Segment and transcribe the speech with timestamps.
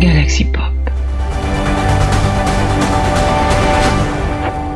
[0.00, 0.62] Galaxy Pop.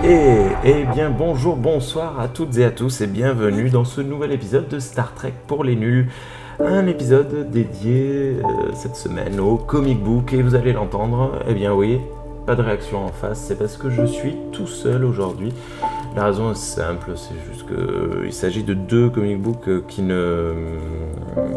[0.04, 0.26] Et,
[0.64, 4.68] eh bien bonjour, bonsoir à toutes et à tous et bienvenue dans ce nouvel épisode
[4.68, 6.10] de Star Trek pour les nuls.
[6.60, 11.72] Un épisode dédié euh, cette semaine au comic book et vous allez l'entendre, eh bien
[11.72, 12.00] oui,
[12.44, 15.54] pas de réaction en face, c'est parce que je suis tout seul aujourd'hui.
[16.14, 20.00] La raison est simple, c'est juste qu'il euh, s'agit de deux comic books euh, qui
[20.00, 20.54] ne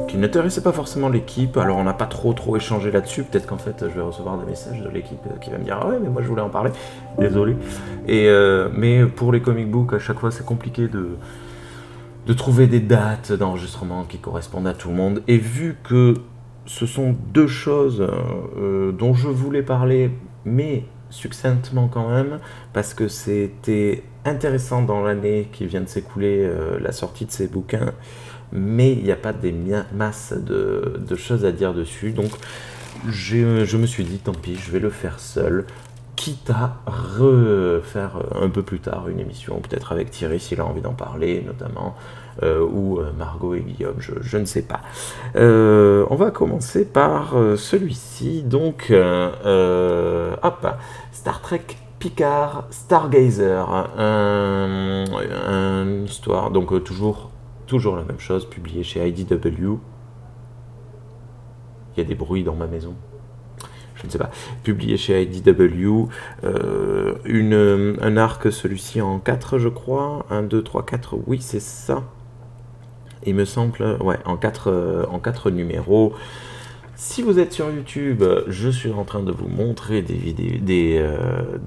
[0.07, 1.57] qui n'intéressaient pas forcément l'équipe.
[1.57, 3.21] Alors on n'a pas trop trop échangé là-dessus.
[3.21, 5.77] Peut-être qu'en fait je vais recevoir des messages de l'équipe euh, qui va me dire
[5.79, 6.71] ah ouais mais moi je voulais en parler.
[7.19, 7.55] Désolé.
[8.07, 8.27] Et
[8.75, 11.09] mais pour les comic books à chaque fois c'est compliqué de
[12.25, 15.21] de trouver des dates d'enregistrement qui correspondent à tout le monde.
[15.27, 16.15] Et vu que
[16.65, 18.05] ce sont deux choses
[18.97, 20.11] dont je voulais parler,
[20.45, 22.39] mais succinctement quand même,
[22.73, 27.47] parce que c'était intéressant dans l'année qui vient de s'écouler, euh, la sortie de ces
[27.47, 27.93] bouquins,
[28.51, 29.53] mais il n'y a pas des
[29.93, 32.11] masses de, choses à dire dessus.
[32.11, 32.31] Donc
[33.09, 35.65] je me suis dit, tant pis, je vais le faire seul,
[36.15, 40.81] quitte à refaire un peu plus tard une émission, peut-être avec Thierry s'il a envie
[40.81, 41.95] d'en parler notamment,
[42.43, 44.81] euh, ou euh, Margot et Guillaume, je, ne sais pas.
[45.35, 50.67] on va commencer par celui-ci, donc, hop,
[51.11, 53.67] Star Trek Picard Stargazer,
[53.97, 57.31] une histoire, donc euh, toujours,
[57.95, 59.79] la même chose, publié chez IDW.
[61.95, 62.93] Il y a des bruits dans ma maison.
[63.95, 64.29] Je ne sais pas.
[64.63, 66.07] Publié chez IDW.
[66.43, 70.25] Euh, un arc, celui-ci en 4, je crois.
[70.29, 71.17] 1, 2, 3, 4.
[71.25, 72.03] Oui, c'est ça.
[73.25, 73.97] Il me semble.
[74.01, 76.13] Ouais, en 4, euh, en 4 numéros.
[76.99, 81.59] Si vous êtes sur YouTube, je suis en train de vous montrer des, vidéos, euh,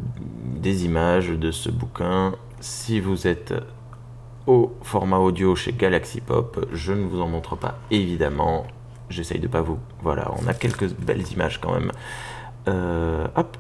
[0.57, 2.35] des images de ce bouquin.
[2.59, 3.55] Si vous êtes
[4.49, 8.67] au format audio chez Galaxy Pop, je ne vous en montre pas évidemment.
[9.09, 9.79] J'essaye de pas vous.
[10.03, 11.93] Voilà, on a quelques belles images quand même.
[12.67, 13.57] Euh, hop.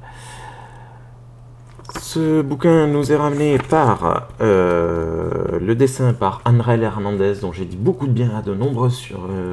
[2.00, 7.76] Ce bouquin nous est ramené par euh, le dessin par Anrel Hernandez, dont j'ai dit
[7.76, 9.06] beaucoup de bien à de nombreuses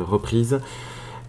[0.09, 0.59] reprises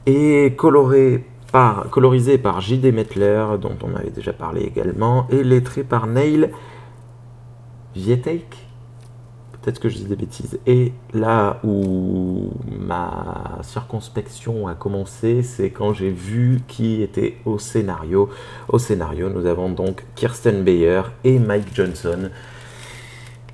[0.09, 2.93] et coloré par, colorisé par J.D.
[2.93, 6.51] Mettler, dont on avait déjà parlé également, et lettré par Neil
[7.95, 8.57] Vietek.
[9.61, 10.59] Peut-être que je dis des bêtises.
[10.67, 18.31] Et là où ma circonspection a commencé, c'est quand j'ai vu qui était au scénario.
[18.69, 22.31] Au scénario, nous avons donc Kirsten Bayer et Mike Johnson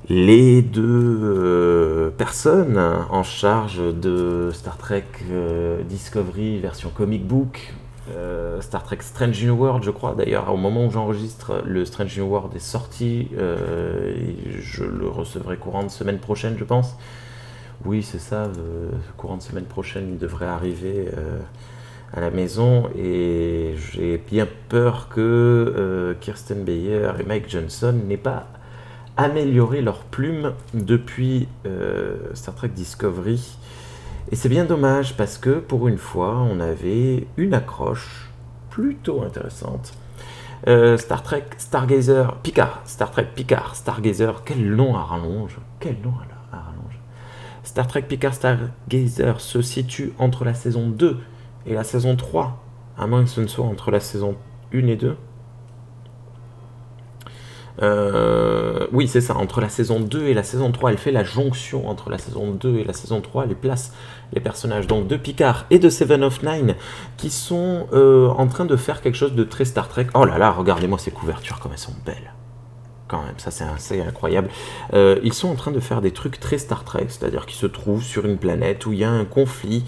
[0.09, 7.72] les deux euh, personnes en charge de Star Trek euh, Discovery version comic book,
[8.15, 12.19] euh, Star Trek Strange New World, je crois d'ailleurs, au moment où j'enregistre, le Strange
[12.19, 16.97] New World est sorti, je le recevrai courant de semaine prochaine, je pense.
[17.86, 18.50] Oui, c'est ça,
[19.16, 21.09] courant de semaine prochaine, il devrait arriver
[22.12, 28.48] à la maison et j'ai bien peur que Kirsten Bayer et Mike Johnson n'aient pas
[29.17, 33.57] améliorer leurs plumes depuis euh, Star Trek Discovery.
[34.31, 38.31] Et c'est bien dommage parce que pour une fois, on avait une accroche
[38.71, 39.95] plutôt intéressante.
[40.67, 46.15] Euh, Star Trek Stargazer Picard, Star Trek Picard Stargazer, quel nom à rallonge, quel nom
[46.53, 46.99] à rallonge.
[47.65, 51.19] Star Trek Picard Stargazer se situe entre la saison 2
[51.67, 52.65] et la saison 3,
[52.97, 54.37] à moins que ce ne soit entre la saison
[54.73, 55.17] 1 et 2.
[57.83, 61.25] Euh, oui, c'est ça, entre la saison 2 et la saison 3, elle fait la
[61.25, 63.93] jonction entre la saison 2 et la saison 3, elle place
[64.33, 66.75] les personnages donc de Picard et de Seven of Nine
[67.17, 70.07] qui sont euh, en train de faire quelque chose de très Star Trek.
[70.15, 72.33] Oh là là, regardez-moi ces couvertures, comme elles sont belles.
[73.07, 74.49] Quand même, ça c'est incroyable.
[74.95, 77.67] Euh, ils sont en train de faire des trucs très Star Trek, c'est-à-dire qu'ils se
[77.67, 79.84] trouvent sur une planète où il y a un conflit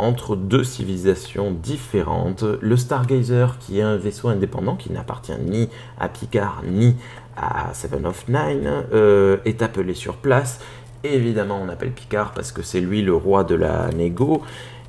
[0.00, 2.44] entre deux civilisations différentes.
[2.60, 5.68] Le Stargazer, qui est un vaisseau indépendant qui n'appartient ni
[5.98, 6.96] à Picard ni
[7.36, 10.60] à Seven of Nine, euh, est appelé sur place.
[11.04, 14.42] évidemment, on appelle Picard parce que c'est lui le roi de la négo.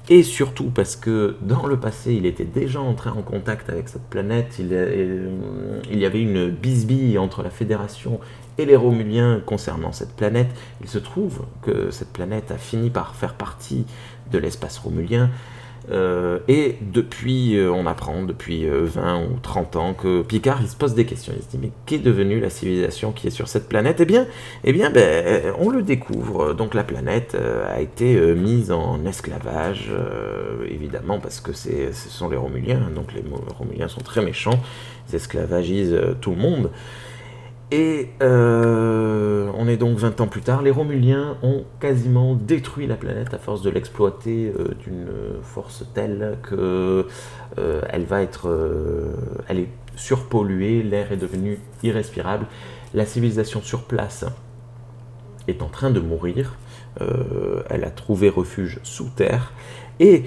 [0.10, 4.10] Et surtout parce que dans le passé, il était déjà entré en contact avec cette
[4.10, 4.56] planète.
[4.60, 5.30] Il, euh,
[5.90, 8.20] il y avait une bisbille entre la Fédération
[8.58, 10.50] et les Romuliens concernant cette planète.
[10.82, 13.86] Il se trouve que cette planète a fini par faire partie
[14.32, 15.30] de l'espace romulien.
[15.90, 20.68] Euh, et depuis, euh, on apprend depuis 20 euh, ou 30 ans que Picard il
[20.68, 21.34] se pose des questions.
[21.36, 24.00] Il se dit mais qu'est devenue la civilisation qui est sur cette planète?
[24.00, 24.28] Eh bien,
[24.64, 26.54] eh bien ben, on le découvre.
[26.54, 29.92] Donc la planète a été mise en esclavage,
[30.70, 32.90] évidemment parce que ce sont les Romuliens.
[32.96, 33.24] Donc les
[33.58, 34.60] Romuliens sont très méchants.
[35.10, 36.70] Ils esclavagisent tout le monde.
[37.74, 42.98] Et euh, on est donc 20 ans plus tard, les Romuliens ont quasiment détruit la
[42.98, 45.08] planète à force de l'exploiter euh, d'une
[45.42, 47.08] force telle que
[47.58, 48.50] euh, elle va être,
[49.48, 52.46] elle est surpolluée, l'air est devenu irrespirable,
[52.94, 54.26] la civilisation sur place
[55.48, 56.58] est en train de mourir,
[57.00, 59.54] elle a trouvé refuge sous terre,
[60.02, 60.26] et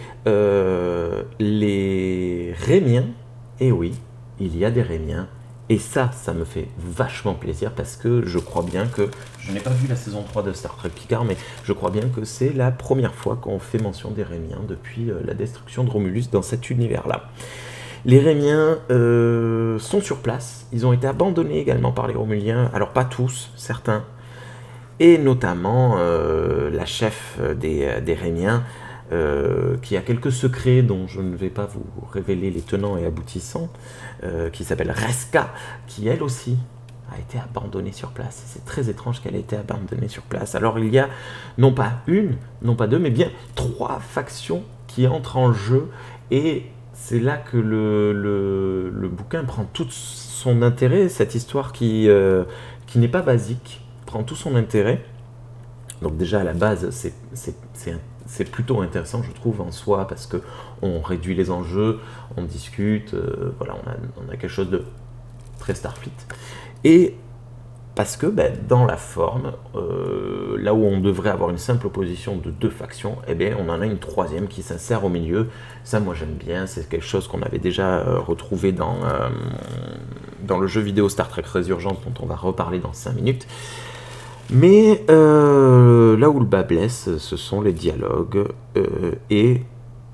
[1.38, 3.08] les Rémiens,
[3.60, 3.92] et eh oui,
[4.40, 5.28] il y a des Rémiens,
[5.70, 9.08] et ça, ça me fait vachement plaisir parce que je crois bien que,
[9.38, 12.08] je n'ai pas vu la saison 3 de Star Trek Picard, mais je crois bien
[12.14, 15.90] que c'est la première fois qu'on fait mention des Rémiens depuis euh, la destruction de
[15.90, 17.30] Romulus dans cet univers-là.
[18.04, 22.90] Les Rémiens euh, sont sur place, ils ont été abandonnés également par les Romuliens, alors
[22.90, 24.04] pas tous, certains,
[25.00, 28.62] et notamment euh, la chef des, des Rémiens,
[29.12, 33.04] euh, qui a quelques secrets dont je ne vais pas vous révéler les tenants et
[33.04, 33.68] aboutissants,
[34.22, 35.52] euh, qui s'appelle Reska,
[35.86, 36.56] qui elle aussi
[37.12, 38.42] a été abandonnée sur place.
[38.46, 40.54] C'est très étrange qu'elle ait été abandonnée sur place.
[40.54, 41.08] Alors il y a
[41.58, 45.88] non pas une, non pas deux, mais bien trois factions qui entrent en jeu
[46.30, 46.64] et
[46.94, 48.12] c'est là que le,
[48.90, 52.44] le, bouquin prend tout son intérêt, cette histoire qui, euh,
[52.86, 55.04] qui n'est pas basique, prend tout son intérêt.
[56.00, 60.26] Donc déjà à la base, c'est un c'est plutôt intéressant, je trouve, en soi, parce
[60.26, 60.38] que
[60.82, 62.00] on réduit les enjeux,
[62.36, 63.76] on discute, euh, voilà,
[64.16, 64.84] on a, quelque chose de
[65.58, 66.12] très Starfleet.
[66.84, 67.16] Et
[67.94, 72.36] parce que ben, dans la forme, euh, là où on devrait avoir une simple opposition
[72.36, 75.48] de deux factions, eh bien, on en a une troisième qui s'insère au milieu.
[75.84, 76.66] Ça, moi, j'aime bien.
[76.66, 78.96] C'est quelque chose qu'on avait déjà euh, retrouvé dans,
[80.42, 83.46] dans le jeu vidéo Star Trek Résurgence, dont on va reparler dans 5 minutes.
[84.50, 89.62] Mais euh, là où le bas blesse, ce sont les dialogues euh, et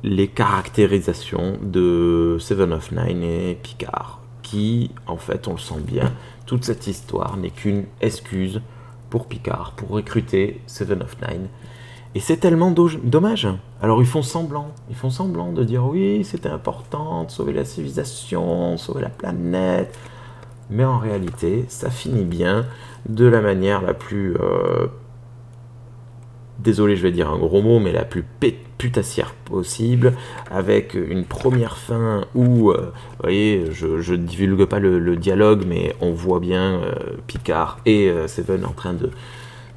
[0.03, 6.13] les caractérisations de Seven of Nine et Picard, qui, en fait, on le sent bien,
[6.47, 8.61] toute cette histoire n'est qu'une excuse
[9.11, 11.49] pour Picard, pour recruter Seven of Nine.
[12.15, 13.47] Et c'est tellement dommage.
[13.81, 17.65] Alors ils font semblant, ils font semblant de dire oui, c'était important de sauver la
[17.65, 19.97] civilisation, sauver la planète.
[20.71, 22.67] Mais en réalité, ça finit bien
[23.09, 24.37] de la manière la plus...
[24.37, 24.87] Euh,
[26.61, 28.25] désolé, je vais dire un gros mot, mais la plus
[28.79, 30.15] putassière possible,
[30.51, 35.95] avec une première fin où, euh, vous voyez, je ne divulgue pas le, dialogue, mais
[36.01, 36.95] on voit bien euh,
[37.27, 39.11] Picard et Seven en train de,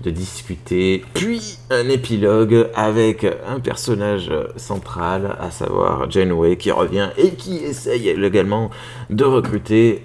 [0.03, 7.31] de discuter, puis un épilogue avec un personnage central, à savoir Janeway, qui revient et
[7.31, 8.69] qui essaye également
[9.09, 10.03] de recruter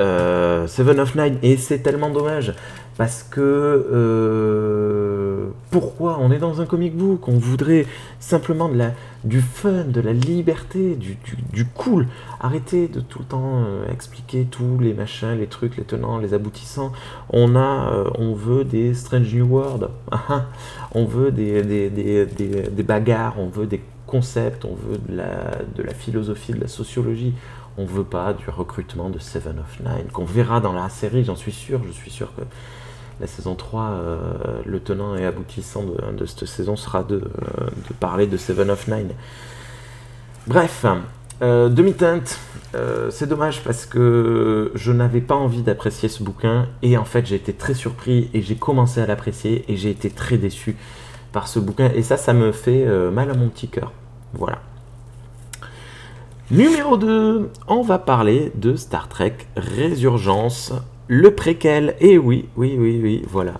[0.00, 1.38] euh, Seven of Nine.
[1.42, 2.54] Et c'est tellement dommage.
[2.98, 7.26] Parce que euh, pourquoi on est dans un comic book?
[7.26, 7.86] On voudrait
[8.20, 8.90] simplement de la,
[9.24, 11.16] du fun, de la liberté, du,
[11.52, 12.06] du, cool.
[12.38, 16.34] Arrêtez de tout le temps euh, expliquer tous les machins, les trucs, les tenants, les
[16.34, 16.92] aboutissants.
[17.30, 19.88] On a, on veut des Strange New World.
[20.94, 25.52] on veut des, des, des, des, bagarres, on veut des concepts, on veut de la,
[25.74, 27.32] de la philosophie, de la sociologie
[27.78, 31.36] on veut pas du recrutement de Seven of Nine, qu'on verra dans la série, j'en
[31.36, 32.42] suis sûr, je suis sûr que
[33.20, 34.18] la saison 3, euh,
[34.66, 37.20] le tenant et aboutissant de, cette saison sera de, euh,
[37.88, 39.12] de, parler de Seven of Nine.
[40.48, 40.84] Bref,
[41.40, 42.38] euh, demi-teinte,
[43.10, 47.36] c'est dommage parce que je n'avais pas envie d'apprécier ce bouquin et en fait j'ai
[47.36, 50.76] été très surpris et j'ai commencé à l'apprécier et j'ai été très déçu
[51.32, 53.92] par ce bouquin et ça, ça me fait mal à mon petit cœur.
[54.32, 54.62] Voilà.
[56.52, 60.74] Numéro 2, on va parler de Star Trek Résurgence,
[61.08, 61.96] le préquel.
[61.98, 63.54] Et oui, oui, oui, oui, voilà.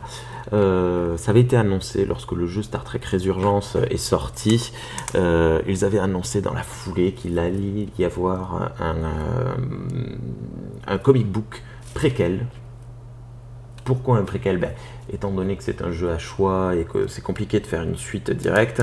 [0.53, 4.73] Euh, ça avait été annoncé lorsque le jeu Star Trek Résurgence est sorti.
[5.15, 8.97] Euh, ils avaient annoncé dans la foulée qu'il allait y avoir un,
[10.91, 11.63] euh, comic book
[11.95, 12.45] préquel.
[13.87, 14.59] Pourquoi un préquel?
[14.59, 14.73] Ben,
[15.11, 17.97] Étant donné que c'est un jeu à choix et que c'est compliqué de faire une
[17.97, 18.83] suite directe,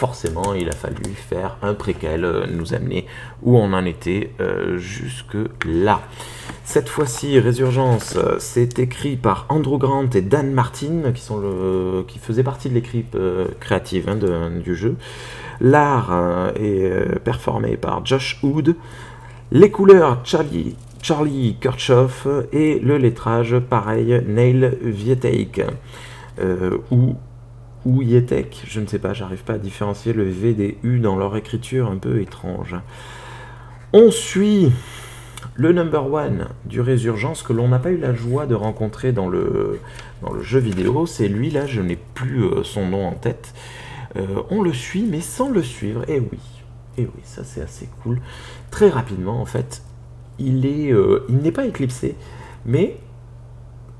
[0.00, 3.04] forcément, il a fallu faire un préquel, euh, nous amener
[3.42, 6.00] où on en était euh, jusque là.
[6.64, 11.42] Cette fois-ci, Résurgence, euh, c'est écrit par Andrew Grant et Dan Martin, qui, sont
[12.18, 13.14] faisaient partie de l'équipe
[13.60, 14.96] créative hein, du jeu.
[15.60, 18.76] L'art est performé par Josh Hood.
[19.52, 22.26] Les couleurs, Charlie, Charlie Kirchhoff.
[22.52, 25.60] Et le lettrage, pareil, Neil Vietek.
[26.90, 27.16] ou
[27.84, 31.16] ou Yetek, je ne sais pas, j'arrive pas à différencier le V des U dans
[31.16, 32.76] leur écriture un peu étrange.
[33.92, 34.70] On suit
[35.54, 39.28] le number one du Résurgence que l'on n'a pas eu la joie de rencontrer dans
[39.28, 39.80] le,
[40.22, 41.06] dans le jeu vidéo.
[41.06, 43.54] C'est lui là, je n'ai plus euh, son nom en tête.
[44.16, 46.08] Euh, on le suit, mais sans le suivre.
[46.08, 46.38] Et oui,
[46.98, 48.20] et oui, ça c'est assez cool.
[48.70, 49.82] Très rapidement, en fait,
[50.38, 52.16] il est, euh, il n'est pas éclipsé,
[52.64, 52.96] mais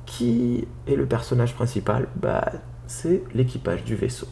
[0.06, 2.08] qui est le personnage principal?
[2.16, 2.50] Bah,
[2.92, 4.26] C'est l'équipage du vaisseau.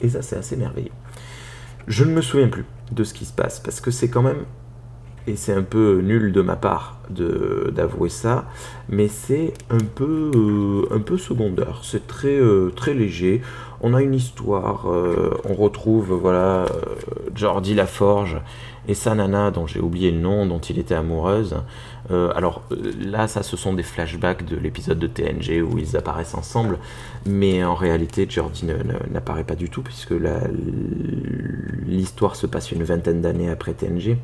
[0.00, 0.92] Et ça, c'est assez merveilleux.
[1.86, 4.46] Je ne me souviens plus de ce qui se passe, parce que c'est quand même,
[5.26, 8.46] et c'est un peu nul de ma part d'avouer ça,
[8.88, 11.80] mais c'est un peu, euh, un peu secondaire.
[11.82, 13.42] C'est très, euh, très léger.
[13.80, 16.66] On a une histoire, euh, on retrouve voilà
[17.34, 18.38] Jordi Laforge
[18.88, 21.56] et sa nana dont j'ai oublié le nom, dont il était amoureuse.
[22.08, 22.62] Alors
[23.00, 26.78] là, ça, ce sont des flashbacks de l'épisode de TNG où ils apparaissent ensemble,
[27.26, 28.64] mais en réalité, Jordi
[29.10, 30.14] n'apparaît pas du tout puisque
[31.84, 34.18] l'histoire se passe une vingtaine d'années après TNG.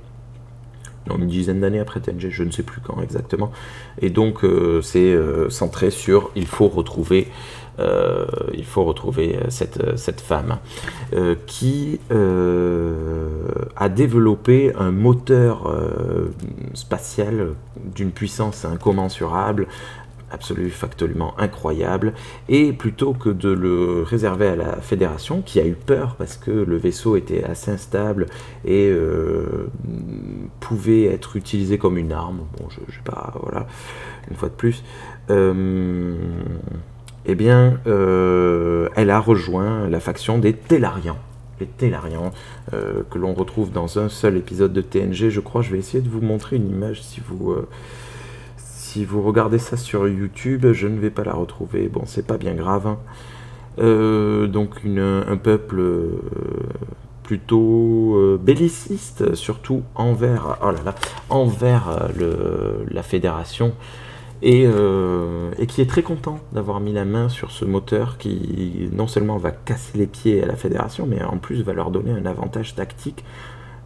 [1.10, 3.50] Une dizaine d'années après TNG, je ne sais plus quand exactement.
[4.00, 7.28] Et donc, euh, c'est euh, centré sur il faut retrouver
[7.80, 10.58] euh, il faut retrouver cette, cette femme
[11.46, 15.74] qui a développé un moteur
[16.74, 17.54] spatial
[17.94, 19.68] d'une puissance incommensurable
[20.32, 22.14] absolument factuellement incroyable,
[22.48, 26.50] et plutôt que de le réserver à la fédération, qui a eu peur parce que
[26.50, 28.26] le vaisseau était assez instable
[28.64, 28.92] et
[30.60, 33.66] pouvait être utilisé comme une arme, bon, je, je sais pas, voilà,
[34.30, 34.82] une fois de plus,
[37.24, 41.18] eh bien, euh, elle a rejoint la faction des Tellarians.
[41.60, 42.32] Les Tellarians,
[42.72, 45.62] euh, que l'on retrouve dans un seul épisode de TNG, je crois.
[45.62, 47.68] Je vais essayer de vous montrer une image si vous, euh,
[48.92, 50.72] si vous regardez ça sur YouTube.
[50.72, 51.88] Je ne vais pas la retrouver.
[51.88, 52.86] Bon, c'est pas bien grave.
[52.86, 52.98] Hein.
[54.48, 55.82] donc, un peuple
[57.22, 60.94] plutôt belliciste, surtout envers, oh là là,
[61.30, 62.10] envers
[62.90, 63.72] la fédération.
[64.44, 69.06] Euh, et, qui est très content d'avoir mis la main sur ce moteur qui non
[69.06, 72.26] seulement va casser les pieds à la fédération, mais en plus va leur donner un
[72.26, 73.24] avantage tactique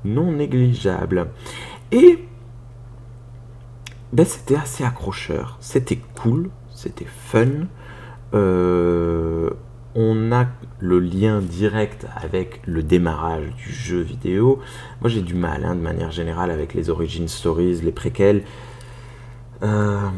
[0.07, 1.27] non négligeable.
[1.93, 2.21] Et
[4.17, 7.67] ben, c'était assez accrocheur, c'était cool, c'était fun.
[8.33, 9.51] Euh,
[9.95, 10.47] on a
[10.79, 14.59] le lien direct avec le démarrage du jeu vidéo.
[15.03, 18.45] Moi j'ai du mal hein, de manière générale avec les origin stories, les préquels.
[19.63, 20.09] Euh,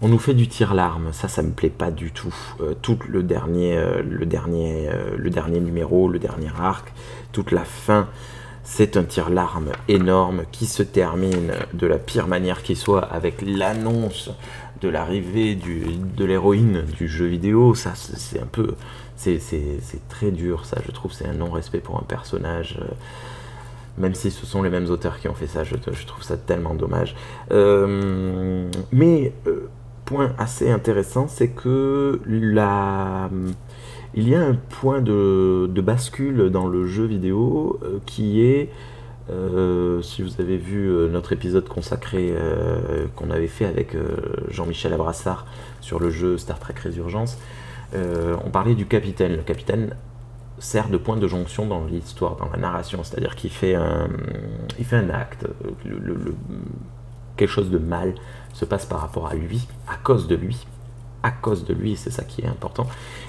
[0.00, 2.36] on nous fait du tir-larme, ça, ça me plaît pas du tout.
[2.60, 6.92] Euh, tout le dernier, le dernier, le dernier numéro, le dernier arc,
[7.32, 8.06] toute la fin,
[8.70, 14.30] c'est un tir-larme énorme qui se termine de la pire manière qui soit avec l'annonce
[14.82, 17.74] de l'arrivée de l'héroïne du jeu vidéo.
[17.74, 18.74] Ça, c'est un peu,
[19.16, 19.40] c'est
[20.10, 20.66] très dur.
[20.66, 22.78] Ça, je trouve, c'est un non-respect pour un personnage
[23.96, 26.74] même si ce sont les mêmes auteurs qui ont fait ça, je, trouve ça tellement
[26.74, 27.16] dommage.
[27.50, 29.68] Euh, mais, euh,
[30.04, 33.28] point assez intéressant, c'est que la...
[34.14, 38.70] il y a un point de, bascule dans le jeu vidéo euh, qui est,
[40.02, 42.32] si vous avez vu notre épisode consacré
[43.14, 43.94] qu'on avait fait avec
[44.48, 45.44] Jean-Michel Abrassard
[45.82, 47.38] sur le jeu Star Trek Résurgence,
[47.92, 49.36] on parlait du capitaine.
[49.36, 49.94] Le capitaine
[50.58, 54.08] sert de point de jonction dans l'histoire, dans la narration, c'est-à-dire qu'il fait un,
[55.10, 55.46] acte,
[57.36, 58.14] quelque chose de mal
[58.52, 60.66] se passe par rapport à lui, à cause de lui,
[61.22, 62.86] à cause de lui, c'est ça qui est important.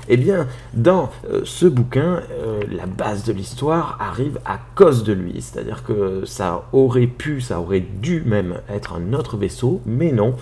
[0.07, 5.13] Eh bien, dans euh, ce bouquin, euh, la base de l'histoire arrive à cause de
[5.13, 10.11] lui, c'est-à-dire que ça aurait pu, ça aurait dû même être un autre vaisseau, mais
[10.11, 10.35] non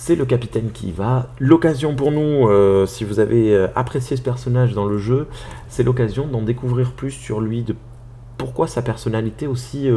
[0.00, 1.26] c'est le capitaine qui va.
[1.40, 5.26] L'occasion pour nous, euh, si vous avez apprécié ce personnage dans le jeu,
[5.68, 7.74] c'est l'occasion d'en découvrir plus sur lui, de
[8.36, 9.90] pourquoi sa personnalité aussi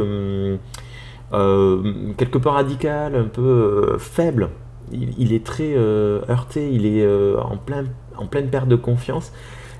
[1.30, 4.48] quelque peu radicale, un peu faible.
[4.92, 7.06] Il, est très heurté, il est
[7.38, 7.84] en, plein,
[8.16, 9.32] en pleine perte de confiance,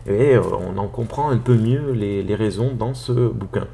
[0.08, 3.66] et on en comprend un peu mieux les raisons dans ce bouquin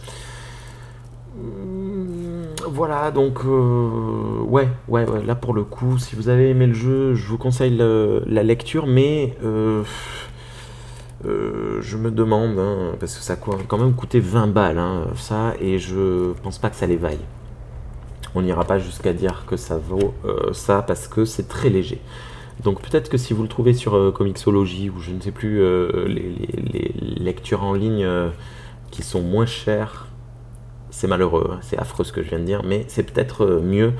[2.66, 7.14] voilà, donc euh, ouais, ouais, là pour le coup, si vous avez aimé le jeu,
[7.14, 9.82] je vous conseille la lecture, mais euh,
[11.26, 15.08] euh, je me demande, hein, parce que ça a quand même coûté 20 balles, hein,
[15.16, 17.18] ça, et je pense pas que ça les vaille.
[18.34, 20.14] On n'ira pas jusqu'à dire que ça vaut
[20.52, 22.00] ça parce que c'est très léger.
[22.62, 25.60] Donc peut-être que si vous le trouvez sur Comixology ou je ne sais plus
[26.06, 28.06] les, lectures en ligne
[28.90, 30.08] qui sont moins chères
[30.90, 33.60] c'est malheureux, hein, c'est affreux ce que je viens de dire, mais c'est peut-être euh,
[33.60, 33.92] mieux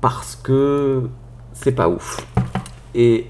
[0.00, 1.08] parce que
[1.52, 2.26] c'est pas ouf.
[2.94, 3.26] Et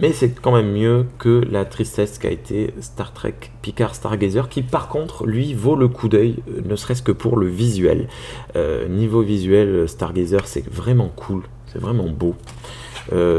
[0.00, 4.62] mais c'est quand même mieux que la tristesse qu'a été Star Trek Picard Stargazer, qui
[4.62, 8.08] par contre, lui, vaut le coup d'œil, euh, ne serait-ce que pour le visuel.
[8.56, 12.34] Euh, niveau visuel, Stargazer, c'est vraiment cool, c'est vraiment beau.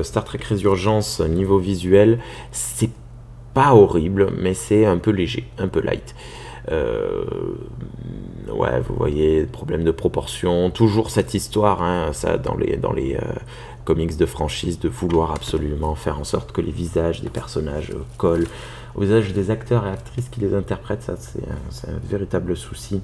[0.03, 2.19] Star Trek Résurgence, niveau visuel,
[2.51, 2.91] c'est
[3.55, 6.13] pas horrible, mais c'est un peu léger, un peu light.
[6.71, 7.23] Euh,
[8.51, 12.77] ouais, vous voyez, problème de proportion, toujours cette histoire, hein, ça dans les,
[13.15, 13.19] euh,
[13.85, 18.47] comics de franchise de vouloir absolument faire en sorte que les visages des personnages collent
[18.95, 21.03] au visage des acteurs et actrices qui les interprètent.
[21.03, 21.43] Ça, c'est
[21.87, 23.01] un, véritable souci.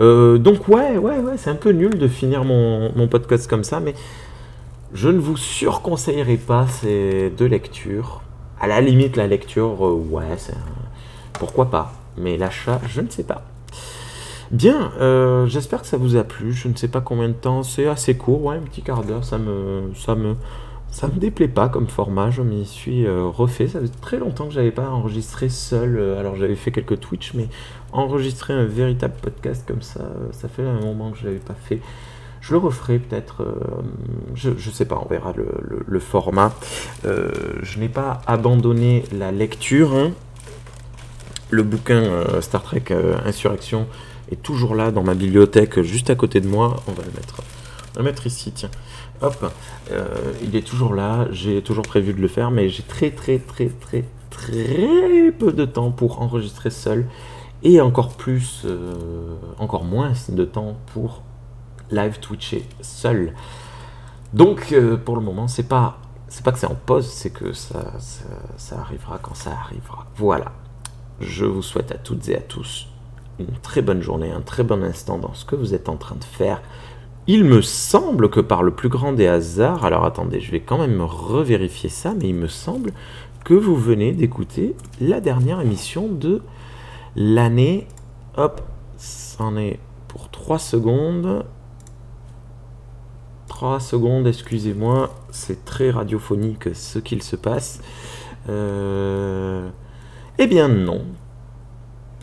[0.00, 3.80] Euh, donc ouais, ouais, ouais, c'est un peu nul de finir mon, podcast comme ça,
[3.80, 3.94] mais
[4.94, 8.22] je ne vous surconseillerais pas ces deux lectures.
[8.60, 10.36] À la limite, la lecture, euh, ouais,
[11.34, 11.92] pourquoi pas.
[12.16, 13.44] Mais l'achat, je ne sais pas.
[14.50, 16.52] Bien, euh, j'espère que ça vous a plu.
[16.52, 19.24] Je ne sais pas combien de temps, c'est assez court, ouais, un petit quart d'heure.
[19.24, 20.34] Ça me, ça me,
[20.90, 22.30] ça me déplaît pas comme format.
[22.30, 23.68] Je m'y suis euh, refait.
[23.68, 25.96] Ça fait très longtemps que j'avais pas enregistré seul.
[25.96, 27.46] Euh, alors j'avais fait quelques Twitch, mais
[27.92, 30.00] enregistrer un véritable podcast comme ça,
[30.32, 31.78] ça fait un moment que je l'avais pas fait.
[32.40, 33.44] Je le referai peut-être,
[34.34, 36.54] je, ne sais pas, on verra le, format.
[37.04, 39.94] je n'ai pas abandonné la lecture.
[39.94, 40.12] Hein.
[41.50, 42.02] Le bouquin
[42.40, 42.84] Star Trek
[43.26, 43.86] Insurrection
[44.36, 46.82] toujours là dans ma bibliothèque, juste à côté de moi.
[46.86, 47.42] On va le mettre,
[47.96, 48.70] le mettre ici, tiens.
[49.22, 49.52] Hop,
[49.90, 51.26] euh, il est toujours là.
[51.30, 55.64] J'ai toujours prévu de le faire, mais j'ai très très très très très peu de
[55.64, 57.06] temps pour enregistrer seul
[57.62, 58.94] et encore plus, euh,
[59.58, 61.22] encore moins de temps pour
[61.90, 63.34] live twitcher seul.
[64.32, 67.52] Donc euh, pour le moment, c'est pas c'est pas que c'est en pause, c'est que
[67.52, 67.94] ça,
[68.56, 70.06] ça arrivera quand ça arrivera.
[70.16, 70.52] Voilà.
[71.20, 72.86] Je vous souhaite à toutes et à tous
[73.40, 76.16] une très bonne journée, un très bon instant dans ce que vous êtes en train
[76.16, 76.62] de faire.
[77.26, 80.78] Il me semble que par le plus grand des hasards, alors attendez, je vais quand
[80.78, 82.92] même revérifier ça, mais il me semble
[83.44, 86.42] que vous venez d'écouter la dernière émission de
[87.16, 87.86] l'année.
[88.36, 88.62] Hop,
[88.96, 89.78] c'en est
[90.08, 91.44] pour 3 secondes.
[93.48, 97.80] 3 secondes, excusez-moi, c'est très radiophonique ce qu'il se passe.
[98.48, 99.68] Euh...
[100.38, 101.04] Eh bien non,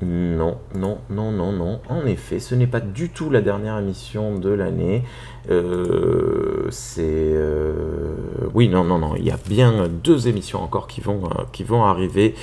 [0.01, 1.81] non, non, non, non, non.
[1.89, 5.03] En effet, ce n'est pas du tout la dernière émission de l'année.
[5.49, 7.03] Euh, c'est...
[7.03, 8.15] Euh,
[8.53, 9.15] oui, non, non, non.
[9.15, 12.35] Il y a bien deux émissions encore qui vont, euh, qui vont arriver.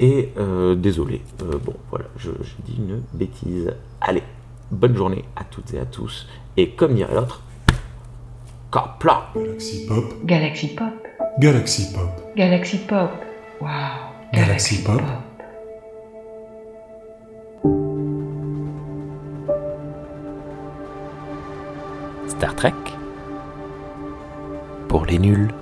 [0.00, 0.30] Et
[0.76, 1.20] désolé.
[1.38, 2.30] bon, voilà, je,
[2.64, 3.72] dis une bêtise.
[4.00, 4.24] Allez,
[4.70, 6.26] bonne journée à toutes et à tous.
[6.56, 7.42] Et comme dirait l'autre,
[8.72, 10.04] Capla Galaxy Pop.
[10.24, 11.06] Galaxy Pop.
[11.38, 12.34] Galaxy Pop.
[12.36, 13.10] Galaxy Pop.
[13.60, 13.68] Wow.
[14.32, 15.02] Galaxy, Pop.
[22.42, 22.74] Star Trek
[24.88, 25.54] pour les nuls.